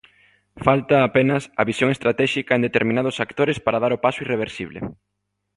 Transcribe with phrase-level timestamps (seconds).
[0.65, 4.79] Falta, apenas, a visión estratéxica en determinados actores para dar o paso irreversible.